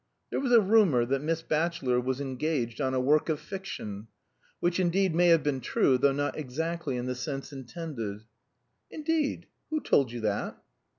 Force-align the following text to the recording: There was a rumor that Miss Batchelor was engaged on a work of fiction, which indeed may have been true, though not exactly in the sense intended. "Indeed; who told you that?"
There 0.31 0.39
was 0.39 0.51
a 0.51 0.61
rumor 0.61 1.05
that 1.05 1.21
Miss 1.21 1.43
Batchelor 1.43 2.01
was 2.01 2.19
engaged 2.19 2.81
on 2.81 2.95
a 2.95 2.99
work 2.99 3.29
of 3.29 3.39
fiction, 3.39 4.07
which 4.59 4.79
indeed 4.79 5.13
may 5.13 5.27
have 5.27 5.43
been 5.43 5.61
true, 5.61 5.99
though 5.99 6.11
not 6.11 6.35
exactly 6.35 6.97
in 6.97 7.05
the 7.05 7.13
sense 7.13 7.53
intended. 7.53 8.23
"Indeed; 8.89 9.45
who 9.69 9.79
told 9.79 10.11
you 10.11 10.21
that?" 10.21 10.57